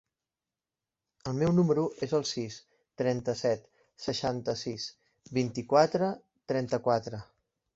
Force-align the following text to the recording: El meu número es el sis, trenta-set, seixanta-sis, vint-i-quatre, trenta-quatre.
El 1.31 1.35
meu 1.41 1.51
número 1.57 1.83
es 2.07 2.15
el 2.19 2.25
sis, 2.29 2.57
trenta-set, 3.01 3.69
seixanta-sis, 4.07 4.89
vint-i-quatre, 5.39 6.11
trenta-quatre. 6.55 7.23